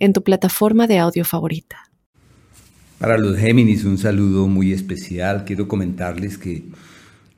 [0.00, 1.76] en tu plataforma de audio favorita.
[2.98, 5.44] Para los Géminis un saludo muy especial.
[5.44, 6.64] Quiero comentarles que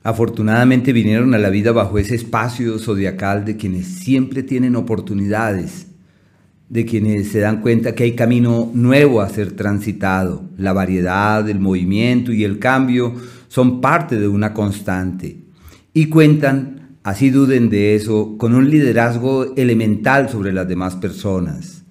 [0.02, 5.88] afortunadamente vinieron a la vida bajo ese espacio zodiacal de quienes siempre tienen oportunidades,
[6.68, 10.44] de quienes se dan cuenta que hay camino nuevo a ser transitado.
[10.56, 13.14] La variedad, el movimiento y el cambio
[13.48, 15.36] son parte de una constante.
[15.94, 21.81] Y cuentan, así duden de eso, con un liderazgo elemental sobre las demás personas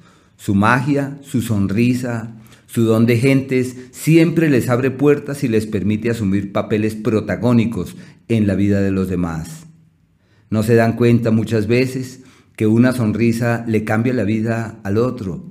[0.44, 2.34] su magia, su sonrisa,
[2.66, 7.96] su don de gentes siempre les abre puertas y les permite asumir papeles protagónicos
[8.28, 9.68] en la vida de los demás.
[10.50, 12.22] No se dan cuenta muchas veces
[12.56, 15.46] que una sonrisa le cambia la vida al otro,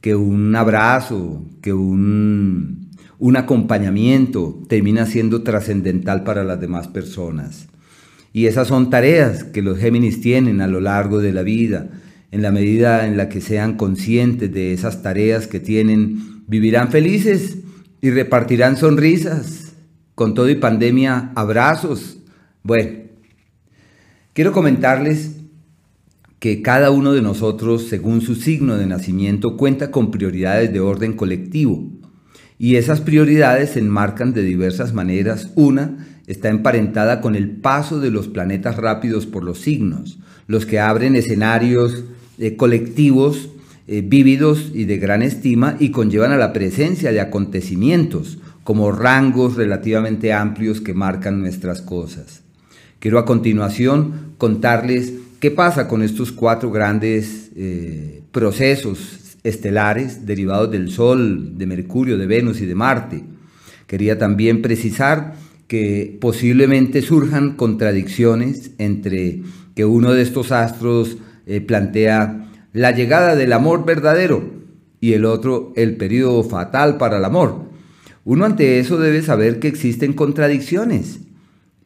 [0.00, 7.68] que un abrazo, que un, un acompañamiento termina siendo trascendental para las demás personas.
[8.32, 11.88] Y esas son tareas que los Géminis tienen a lo largo de la vida,
[12.34, 17.58] en la medida en la que sean conscientes de esas tareas que tienen, vivirán felices
[18.00, 19.74] y repartirán sonrisas,
[20.16, 22.18] con todo y pandemia, abrazos.
[22.64, 22.90] Bueno,
[24.32, 25.36] quiero comentarles
[26.40, 31.12] que cada uno de nosotros, según su signo de nacimiento, cuenta con prioridades de orden
[31.12, 31.88] colectivo.
[32.58, 35.52] Y esas prioridades se enmarcan de diversas maneras.
[35.54, 40.18] Una está emparentada con el paso de los planetas rápidos por los signos,
[40.48, 42.02] los que abren escenarios
[42.56, 43.50] colectivos
[43.86, 49.56] eh, vívidos y de gran estima y conllevan a la presencia de acontecimientos como rangos
[49.56, 52.42] relativamente amplios que marcan nuestras cosas.
[52.98, 60.90] Quiero a continuación contarles qué pasa con estos cuatro grandes eh, procesos estelares derivados del
[60.90, 63.22] Sol, de Mercurio, de Venus y de Marte.
[63.86, 65.34] Quería también precisar
[65.68, 69.42] que posiblemente surjan contradicciones entre
[69.74, 74.50] que uno de estos astros eh, plantea la llegada del amor verdadero
[75.00, 77.70] y el otro el periodo fatal para el amor.
[78.24, 81.20] Uno ante eso debe saber que existen contradicciones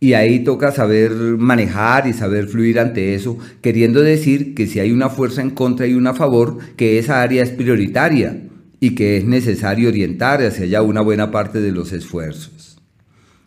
[0.00, 4.92] y ahí toca saber manejar y saber fluir ante eso, queriendo decir que si hay
[4.92, 8.44] una fuerza en contra y una a favor, que esa área es prioritaria
[8.78, 12.78] y que es necesario orientar hacia allá una buena parte de los esfuerzos.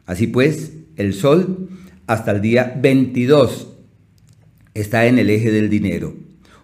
[0.05, 1.69] Así pues, el Sol
[2.05, 3.70] hasta el día 22
[4.73, 6.15] está en el eje del dinero.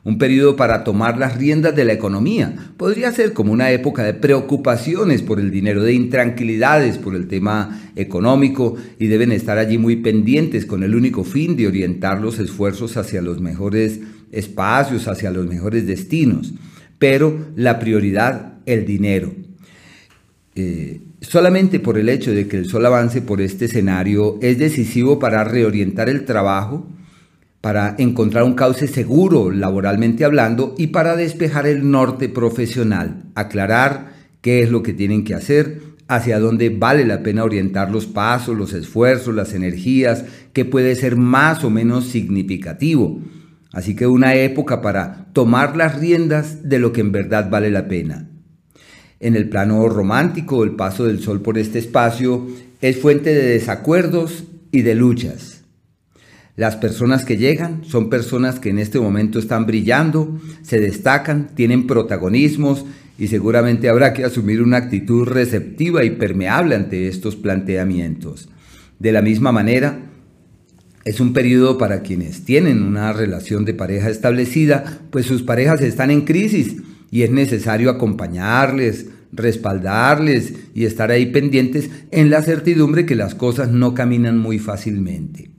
[0.03, 2.72] Un periodo para tomar las riendas de la economía.
[2.78, 7.91] Podría ser como una época de preocupaciones por el dinero, de intranquilidades por el tema
[7.97, 12.96] económico y deben estar allí muy pendientes con el único fin de orientar los esfuerzos
[12.96, 14.00] hacia los mejores
[14.31, 16.53] espacios, hacia los mejores destinos.
[17.00, 19.34] Pero la prioridad, el dinero.
[20.56, 25.19] Eh, solamente por el hecho de que el sol avance por este escenario es decisivo
[25.19, 26.88] para reorientar el trabajo,
[27.67, 34.63] para encontrar un cauce seguro laboralmente hablando y para despejar el norte profesional, aclarar qué
[34.63, 38.72] es lo que tienen que hacer, hacia dónde vale la pena orientar los pasos, los
[38.72, 40.23] esfuerzos, las energías,
[40.53, 43.19] qué puede ser más o menos significativo.
[43.73, 47.89] Así que una época para tomar las riendas de lo que en verdad vale la
[47.89, 48.29] pena.
[49.19, 52.47] En el plano romántico, el paso del sol por este espacio
[52.79, 55.56] es fuente de desacuerdos y de luchas.
[56.57, 61.85] Las personas que llegan son personas que en este momento están brillando, se destacan, tienen
[61.85, 62.84] protagonismos
[63.19, 68.50] y seguramente habrá que asumir una actitud receptiva y permeable ante estos planteamientos.
[68.97, 70.00] De la misma manera,
[71.06, 76.09] es un periodo para quienes tienen una relación de pareja establecida, pues sus parejas están
[76.09, 76.78] en crisis
[77.12, 83.70] y es necesario acompañarles, respaldarles y estar ahí pendientes en la certidumbre que las cosas
[83.70, 85.57] no caminan muy fácilmente.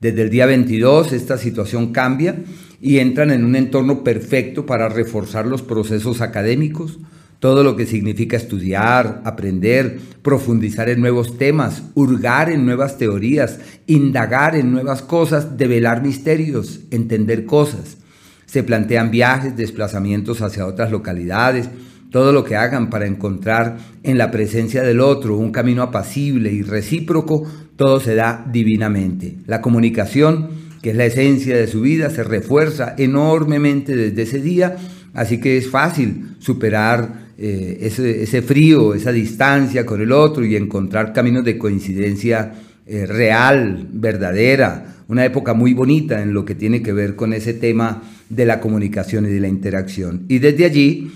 [0.00, 2.36] Desde el día 22 esta situación cambia
[2.80, 6.98] y entran en un entorno perfecto para reforzar los procesos académicos,
[7.38, 14.56] todo lo que significa estudiar, aprender, profundizar en nuevos temas, hurgar en nuevas teorías, indagar
[14.56, 17.98] en nuevas cosas, develar misterios, entender cosas.
[18.46, 21.68] Se plantean viajes, desplazamientos hacia otras localidades,
[22.10, 26.62] todo lo que hagan para encontrar en la presencia del otro un camino apacible y
[26.62, 27.44] recíproco,
[27.76, 29.36] todo se da divinamente.
[29.46, 30.48] La comunicación,
[30.82, 34.76] que es la esencia de su vida, se refuerza enormemente desde ese día,
[35.14, 41.12] así que es fácil superar eh, ese, frío, esa distancia con el otro y encontrar
[41.12, 42.52] caminos de coincidencia
[42.86, 47.54] eh, real, verdadera, una época muy bonita en lo que tiene que ver con ese
[47.54, 50.26] tema de la comunicación y de la interacción.
[50.28, 51.10] Y desde allí,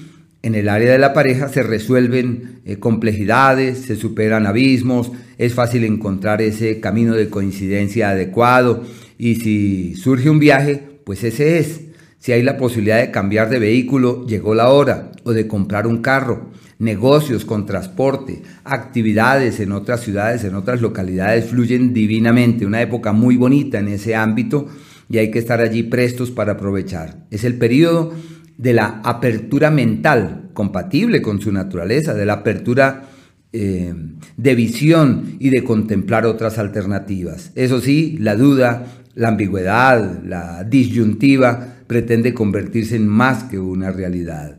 [0.44, 5.85] en el área de la pareja, se resuelven eh, complejidades, se superan abismos, es fácil
[5.85, 8.85] encontrar ese camino de coincidencia adecuado
[9.17, 11.81] y si surge un viaje, pues ese es.
[12.19, 16.02] Si hay la posibilidad de cambiar de vehículo, llegó la hora, o de comprar un
[16.02, 22.67] carro negocios con transporte, actividades en otras ciudades, en otras localidades fluyen divinamente.
[22.67, 24.69] Una época muy bonita en ese ámbito
[25.08, 27.25] y hay que estar allí prestos para aprovechar.
[27.31, 28.12] Es el periodo
[28.56, 33.08] de la apertura mental, compatible con su naturaleza, de la apertura
[33.52, 33.94] eh,
[34.36, 37.52] de visión y de contemplar otras alternativas.
[37.54, 44.58] Eso sí, la duda, la ambigüedad, la disyuntiva pretende convertirse en más que una realidad.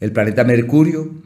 [0.00, 1.22] El planeta Mercurio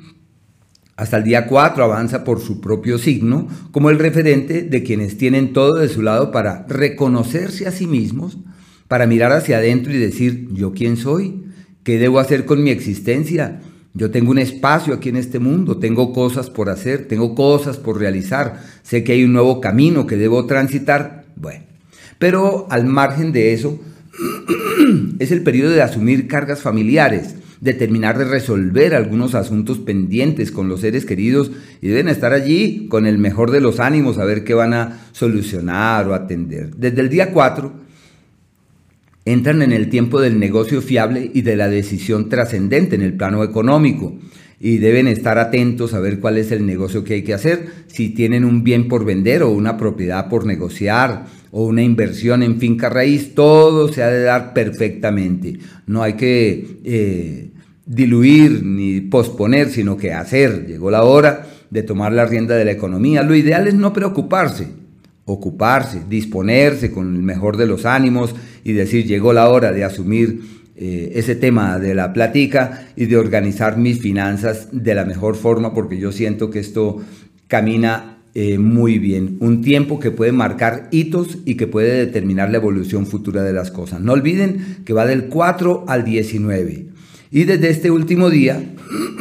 [0.96, 5.52] hasta el día 4 avanza por su propio signo como el referente de quienes tienen
[5.52, 8.38] todo de su lado para reconocerse a sí mismos,
[8.88, 11.45] para mirar hacia adentro y decir, ¿yo quién soy?
[11.86, 13.60] ¿Qué debo hacer con mi existencia?
[13.94, 18.00] Yo tengo un espacio aquí en este mundo, tengo cosas por hacer, tengo cosas por
[18.00, 21.26] realizar, sé que hay un nuevo camino que debo transitar.
[21.36, 21.62] Bueno,
[22.18, 23.78] pero al margen de eso,
[25.20, 30.68] es el periodo de asumir cargas familiares, de terminar de resolver algunos asuntos pendientes con
[30.68, 34.42] los seres queridos y deben estar allí con el mejor de los ánimos a ver
[34.42, 36.74] qué van a solucionar o atender.
[36.74, 37.85] Desde el día 4
[39.26, 43.44] entran en el tiempo del negocio fiable y de la decisión trascendente en el plano
[43.44, 44.14] económico
[44.58, 48.11] y deben estar atentos a ver cuál es el negocio que hay que hacer, si
[48.11, 52.88] tienen un bien por vender o una propiedad por negociar o una inversión en finca
[52.88, 55.58] raíz, todo se ha de dar perfectamente.
[55.87, 57.50] No hay que eh,
[57.84, 60.67] diluir ni posponer, sino que hacer.
[60.67, 63.23] Llegó la hora de tomar la rienda de la economía.
[63.23, 64.69] Lo ideal es no preocuparse,
[65.26, 68.34] ocuparse, disponerse con el mejor de los ánimos
[68.64, 70.40] y decir, llegó la hora de asumir
[70.76, 75.75] eh, ese tema de la platica y de organizar mis finanzas de la mejor forma,
[75.75, 77.02] porque yo siento que esto
[77.49, 79.38] camina eh, muy bien.
[79.40, 83.70] Un tiempo que puede marcar hitos y que puede determinar la evolución futura de las
[83.70, 84.00] cosas.
[84.00, 86.87] No olviden que va del 4 al 19.
[87.31, 88.62] Y desde este último día,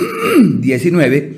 [0.59, 1.34] 19,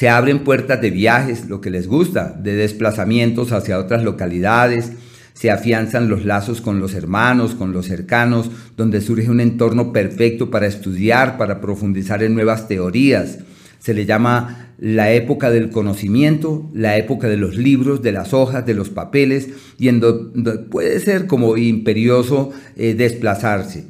[0.00, 4.92] se abren puertas de viajes, lo que les gusta, de desplazamientos hacia otras localidades,
[5.34, 10.50] se afianzan los lazos con los hermanos, con los cercanos, donde surge un entorno perfecto
[10.50, 13.40] para estudiar, para profundizar en nuevas teorías.
[13.78, 18.64] Se le llama la época del conocimiento, la época de los libros, de las hojas,
[18.64, 23.84] de los papeles, y en donde puede ser como imperioso eh, desplazarse.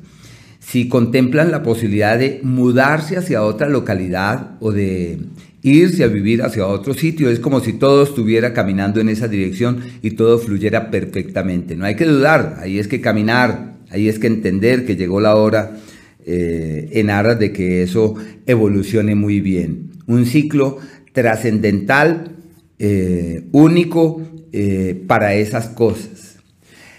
[0.70, 5.18] Si contemplan la posibilidad de mudarse hacia otra localidad o de
[5.62, 7.28] irse a vivir hacia otro sitio.
[7.28, 11.74] Es como si todo estuviera caminando en esa dirección y todo fluyera perfectamente.
[11.74, 15.34] No hay que dudar, ahí es que caminar, ahí es que entender que llegó la
[15.34, 15.76] hora
[16.24, 18.14] eh, en aras de que eso
[18.46, 19.90] evolucione muy bien.
[20.06, 20.78] Un ciclo
[21.12, 22.36] trascendental,
[22.78, 26.36] eh, único eh, para esas cosas.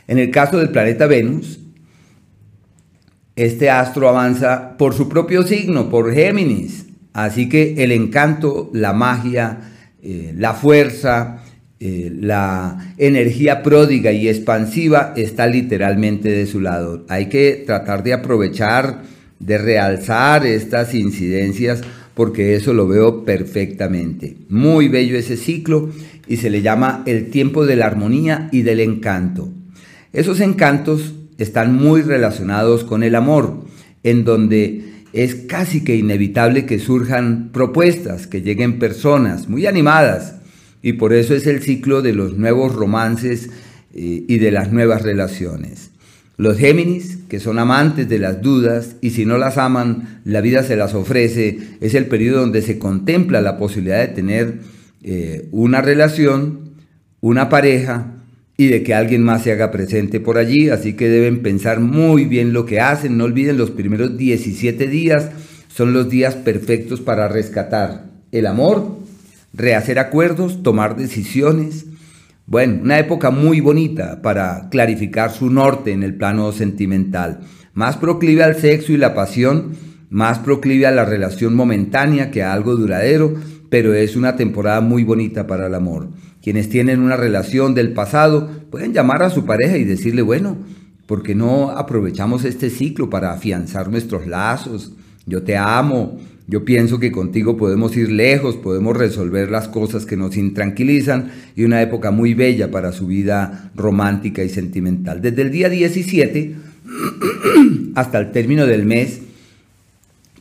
[0.07, 1.60] En el caso del planeta Venus,
[3.35, 9.57] este astro avanza por su propio signo, por Géminis, Así que el encanto, la magia,
[10.01, 11.43] eh, la fuerza,
[11.79, 17.05] eh, la energía pródiga y expansiva está literalmente de su lado.
[17.09, 19.01] Hay que tratar de aprovechar,
[19.39, 21.81] de realzar estas incidencias
[22.13, 24.37] porque eso lo veo perfectamente.
[24.47, 25.89] Muy bello ese ciclo
[26.27, 29.49] y se le llama el tiempo de la armonía y del encanto.
[30.13, 33.65] Esos encantos están muy relacionados con el amor,
[34.03, 40.35] en donde es casi que inevitable que surjan propuestas, que lleguen personas muy animadas,
[40.81, 43.49] y por eso es el ciclo de los nuevos romances
[43.93, 45.91] eh, y de las nuevas relaciones.
[46.37, 50.63] Los Géminis, que son amantes de las dudas, y si no las aman, la vida
[50.63, 54.59] se las ofrece, es el periodo donde se contempla la posibilidad de tener
[55.03, 56.71] eh, una relación,
[57.19, 58.20] una pareja,
[58.61, 62.25] y de que alguien más se haga presente por allí, así que deben pensar muy
[62.25, 65.31] bien lo que hacen, no olviden los primeros 17 días
[65.67, 68.99] son los días perfectos para rescatar el amor,
[69.51, 71.87] rehacer acuerdos, tomar decisiones.
[72.45, 77.39] Bueno, una época muy bonita para clarificar su norte en el plano sentimental,
[77.73, 79.71] más proclive al sexo y la pasión,
[80.11, 83.33] más proclive a la relación momentánea que a algo duradero,
[83.71, 86.09] pero es una temporada muy bonita para el amor.
[86.43, 90.57] Quienes tienen una relación del pasado pueden llamar a su pareja y decirle, bueno,
[91.05, 94.91] ¿por qué no aprovechamos este ciclo para afianzar nuestros lazos?
[95.25, 100.17] Yo te amo, Yo pienso que contigo podemos ir lejos, podemos resolver las cosas que
[100.17, 105.21] nos intranquilizan y una época muy bella para su vida romántica y sentimental.
[105.21, 106.55] Desde el día 17
[107.95, 109.21] hasta el término del mes,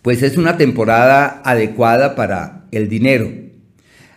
[0.03, 3.31] pues es una temporada adecuada para el dinero.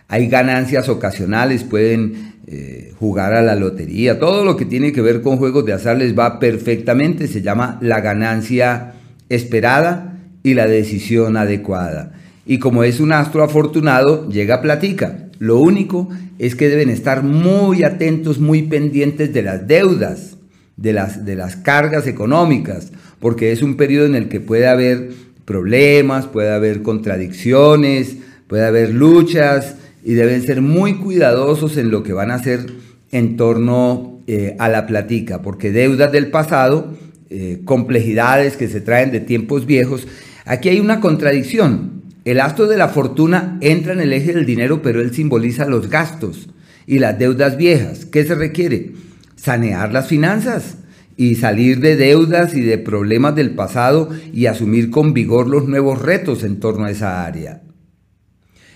[0.08, 5.22] Hay ganancias ocasionales, pueden eh, jugar a la lotería, todo lo que tiene que ver
[5.22, 8.94] con juegos de azar les va perfectamente, se llama la ganancia
[9.28, 12.12] esperada y la decisión adecuada.
[12.46, 15.28] Y como es un astro afortunado, llega platica.
[15.38, 20.36] Lo único es que deben estar muy atentos, muy pendientes de las deudas,
[20.76, 25.10] de las, de las cargas económicas, porque es un periodo en el que puede haber
[25.44, 32.12] problemas, puede haber contradicciones, puede haber luchas y deben ser muy cuidadosos en lo que
[32.12, 32.66] van a hacer
[33.10, 36.94] en torno eh, a la platica, porque deudas del pasado,
[37.30, 40.06] eh, complejidades que se traen de tiempos viejos,
[40.46, 42.02] Aquí hay una contradicción.
[42.26, 45.88] El astro de la fortuna entra en el eje del dinero, pero él simboliza los
[45.88, 46.50] gastos
[46.86, 48.04] y las deudas viejas.
[48.04, 48.92] ¿Qué se requiere?
[49.36, 50.76] Sanear las finanzas
[51.16, 56.02] y salir de deudas y de problemas del pasado y asumir con vigor los nuevos
[56.02, 57.62] retos en torno a esa área.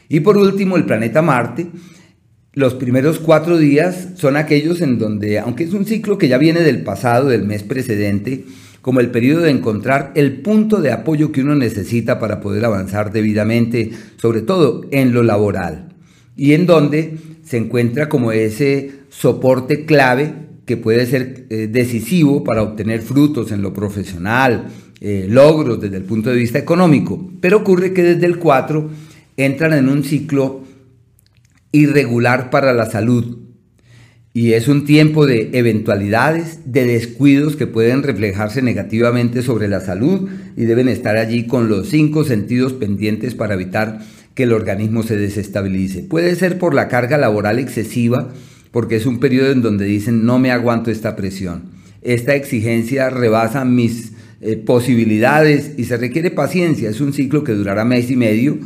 [0.08, 1.66] Y por último, el planeta Marte.
[2.54, 6.60] Los primeros cuatro días son aquellos en donde, aunque es un ciclo que ya viene
[6.60, 8.44] del pasado, del mes precedente,
[8.80, 13.12] como el periodo de encontrar el punto de apoyo que uno necesita para poder avanzar
[13.12, 15.90] debidamente, sobre todo en lo laboral,
[16.36, 20.32] y en donde se encuentra como ese soporte clave
[20.64, 24.68] que puede ser eh, decisivo para obtener frutos en lo profesional,
[25.00, 27.30] eh, logros desde el punto de vista económico.
[27.40, 28.90] Pero ocurre que desde el 4
[29.38, 30.64] entran en un ciclo
[31.72, 33.38] irregular para la salud,
[34.34, 40.28] y es un tiempo de eventualidades, de descuidos que pueden reflejarse negativamente sobre la salud
[40.56, 44.00] y deben estar allí con los cinco sentidos pendientes para evitar
[44.34, 46.02] que el organismo se desestabilice.
[46.02, 48.32] Puede ser por la carga laboral excesiva,
[48.70, 51.70] porque es un periodo en donde dicen no me aguanto esta presión.
[52.02, 56.90] Esta exigencia rebasa mis eh, posibilidades y se requiere paciencia.
[56.90, 58.58] Es un ciclo que durará mes y medio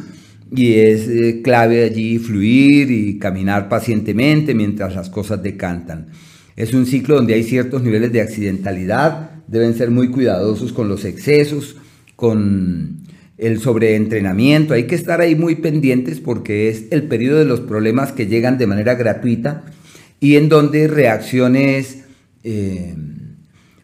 [0.55, 6.09] y es eh, clave allí fluir y caminar pacientemente mientras las cosas decantan.
[6.57, 11.05] Es un ciclo donde hay ciertos niveles de accidentalidad, deben ser muy cuidadosos con los
[11.05, 11.77] excesos,
[12.17, 13.03] con
[13.39, 18.13] el sobreentrenamiento, hay que estar ahí muy pendientes porque es el periodo de los problemas
[18.13, 19.65] que llegan de manera gratuita
[20.21, 22.05] y en donde reacciones...
[22.45, 22.95] Eh,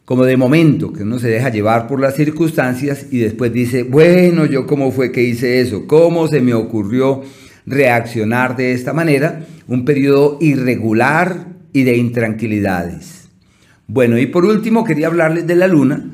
[0.08, 4.46] como de momento, que uno se deja llevar por las circunstancias y después dice, bueno,
[4.46, 7.20] yo cómo fue que hice eso, cómo se me ocurrió
[7.66, 13.28] reaccionar de esta manera, un periodo irregular y de intranquilidades.
[13.86, 16.10] Bueno, y por último quería hablarles de la luna.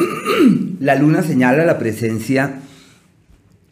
[0.80, 2.60] la luna señala la presencia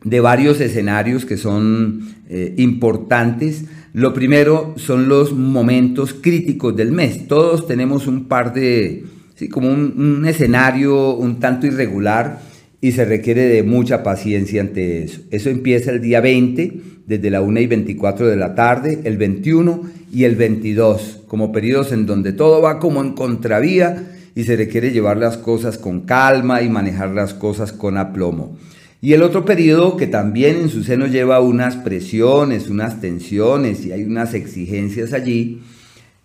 [0.05, 3.65] de varios escenarios que son eh, importantes.
[3.95, 7.27] Lo primero son los momentos críticos del mes.
[7.27, 9.49] Todos tenemos un par de ¿sí?
[9.49, 12.41] como un, escenario un tanto irregular
[12.81, 15.21] y se requiere de mucha paciencia ante eso.
[15.31, 19.83] Eso empieza el día 20, desde la 1 y 24 de la tarde, el 21
[20.13, 24.91] y el 22, como periodos en donde todo va como en contravía y se requiere
[24.91, 28.57] llevar las cosas con calma y manejar las cosas con aplomo.
[29.01, 33.93] Y el otro periodo que también en su seno lleva unas presiones, unas tensiones y
[33.93, 35.61] hay unas exigencias allí,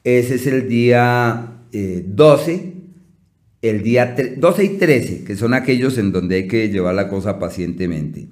[0.03, 2.73] ese es el día 12 eh,
[3.61, 7.39] el día 12 y 13, que son aquellos en donde hay que llevar la cosa
[7.39, 8.27] pacientemente.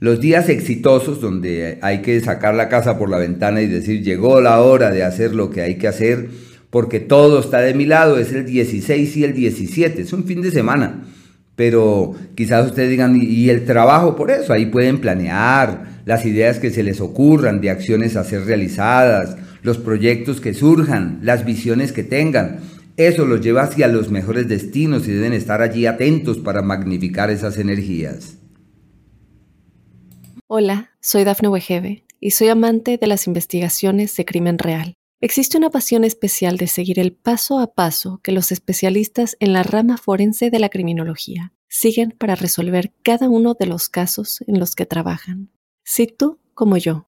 [0.00, 4.40] Los días exitosos, donde hay que sacar la casa por la ventana y decir, llegó
[4.40, 6.28] la hora de hacer lo que hay que hacer,
[6.68, 10.42] porque todo está de mi lado, es el 16 y el 17, es un fin
[10.42, 11.04] de semana.
[11.56, 14.52] Pero quizás ustedes digan, ¿y el trabajo por eso?
[14.52, 19.78] Ahí pueden planear las ideas que se les ocurran de acciones a ser realizadas, los
[19.78, 22.58] proyectos que surjan, las visiones que tengan.
[22.96, 27.58] Eso los lleva hacia los mejores destinos y deben estar allí atentos para magnificar esas
[27.58, 28.38] energías.
[30.46, 34.94] Hola, soy Dafne Wegebe y soy amante de las investigaciones de crimen real.
[35.20, 39.64] Existe una pasión especial de seguir el paso a paso que los especialistas en la
[39.64, 44.76] rama forense de la criminología siguen para resolver cada uno de los casos en los
[44.76, 45.50] que trabajan.
[45.82, 47.08] Si tú, como yo,